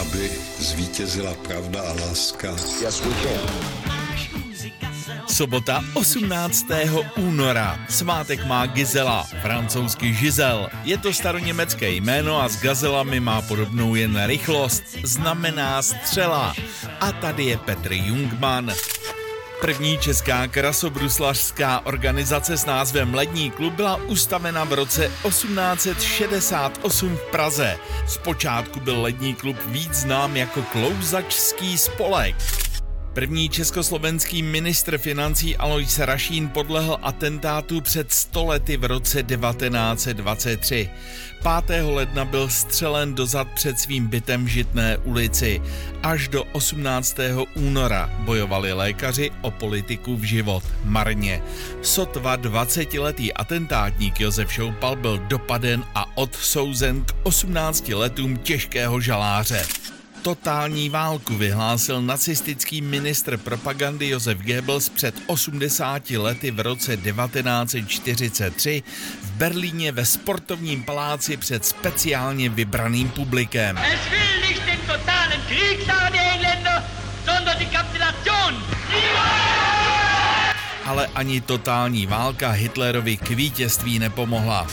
[0.00, 2.50] Aby zvítězila pravda a láska.
[2.82, 3.86] Yes, we can.
[5.26, 6.66] Sobota 18.
[7.16, 7.78] února.
[7.88, 10.68] Svátek má Gizela, francouzský Žizel.
[10.84, 14.82] Je to staroněmecké jméno a s gazelami má podobnou jen rychlost.
[15.04, 16.54] Znamená střela.
[17.00, 18.72] A tady je Petr Jungman.
[19.60, 27.78] První česká krasobruslařská organizace s názvem Lední klub byla ustavena v roce 1868 v Praze.
[28.08, 32.36] Zpočátku byl Lední klub víc znám jako klouzačský spolek.
[33.16, 40.90] První československý ministr financí Alois Rašín podlehl atentátu před stolety v roce 1923.
[41.66, 41.82] 5.
[41.82, 45.62] ledna byl střelen dozad před svým bytem v Žitné ulici.
[46.02, 47.16] Až do 18.
[47.54, 51.42] února bojovali lékaři o politiku v život marně.
[51.82, 59.66] Sotva 20-letý atentátník Josef Šoupal byl dopaden a odsouzen k 18 letům těžkého žaláře
[60.26, 68.82] totální válku vyhlásil nacistický ministr propagandy Josef Goebbels před 80 lety v roce 1943
[69.22, 73.78] v Berlíně ve sportovním paláci před speciálně vybraným publikem.
[73.78, 76.84] Es will nicht den totalen Krieg, sagen die Engländer,
[77.24, 78.64] sondern die Kapitulation.
[80.84, 84.66] Ale ani totální válka Hitlerovi k vítězství nepomohla.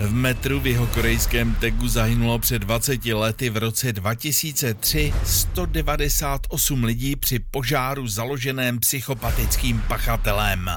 [0.00, 7.16] V metru v jeho korejském Tegu zahynulo před 20 lety v roce 2003 198 lidí
[7.16, 10.70] při požáru založeném psychopatickým pachatelem.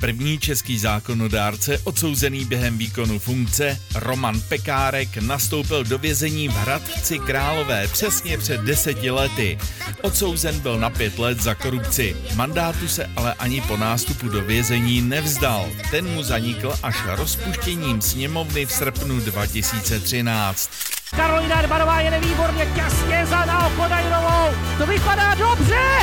[0.00, 7.88] První český zákonodárce, odsouzený během výkonu funkce, Roman Pekárek, nastoupil do vězení v Hradci Králové
[7.88, 9.58] přesně před deseti lety.
[10.02, 12.16] Odsouzen byl na pět let za korupci.
[12.34, 15.68] Mandátu se ale ani po nástupu do vězení nevzdal.
[15.90, 20.70] Ten mu zanikl až rozpuštěním sněmovny v srpnu 2013.
[21.16, 24.56] Karolina Erbanová jede výborně, těsně za Naokodajnovou.
[24.78, 25.97] To vypadá dobře!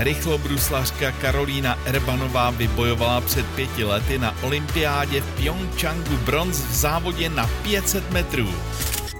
[0.00, 7.50] Rychlobruslařka Karolína Erbanová vybojovala před pěti lety na olympiádě v Pyeongchangu bronz v závodě na
[7.62, 8.54] 500 metrů.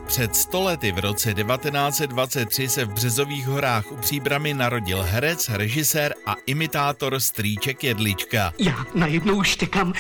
[0.07, 6.37] Před stolety v roce 1923 se v Březových horách u Příbramy narodil herec, režisér a
[6.47, 8.53] imitátor Strýček Jedlička.
[8.59, 9.93] Já najednou štěkám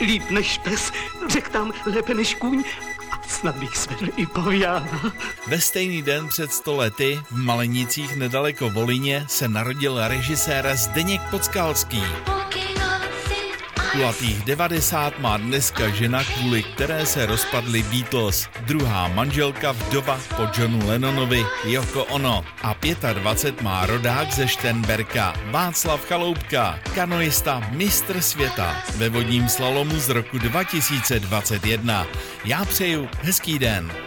[0.00, 0.92] líp než pes,
[1.30, 2.64] řekl tam lépe než kůň
[3.28, 5.12] Snad bych svedl i povíjána.
[5.46, 12.02] Ve stejný den před sto lety v Malenicích nedaleko Volině se narodil režisér Zdeněk Podskalský.
[13.96, 18.48] Kulatých 90 má dneska žena, kvůli které se rozpadly Beatles.
[18.60, 22.44] Druhá manželka vdova po Johnu Lennonovi, Joko Ono.
[22.62, 22.76] A
[23.12, 30.38] 25 má rodák ze Štenberka, Václav Chaloupka, kanoista mistr světa ve vodním slalomu z roku
[30.38, 32.06] 2021.
[32.44, 34.05] Já přeju hezký den.